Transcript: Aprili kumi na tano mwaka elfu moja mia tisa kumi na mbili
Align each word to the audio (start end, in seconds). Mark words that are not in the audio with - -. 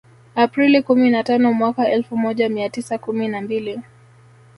Aprili 0.35 0.81
kumi 0.81 1.09
na 1.09 1.23
tano 1.23 1.53
mwaka 1.53 1.89
elfu 1.91 2.17
moja 2.17 2.49
mia 2.49 2.69
tisa 2.69 2.97
kumi 2.97 3.27
na 3.27 3.41
mbili 3.41 3.81